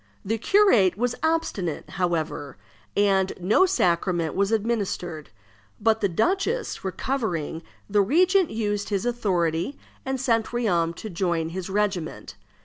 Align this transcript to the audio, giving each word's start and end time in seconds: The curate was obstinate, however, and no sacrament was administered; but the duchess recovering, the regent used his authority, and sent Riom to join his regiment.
The 0.25 0.39
curate 0.39 0.97
was 0.97 1.13
obstinate, 1.21 1.91
however, 1.91 2.57
and 2.97 3.31
no 3.39 3.67
sacrament 3.67 4.33
was 4.33 4.51
administered; 4.51 5.29
but 5.79 6.01
the 6.01 6.09
duchess 6.09 6.83
recovering, 6.83 7.61
the 7.87 8.01
regent 8.01 8.49
used 8.49 8.89
his 8.89 9.05
authority, 9.05 9.77
and 10.03 10.19
sent 10.19 10.51
Riom 10.51 10.95
to 10.95 11.09
join 11.11 11.49
his 11.49 11.69
regiment. 11.69 12.35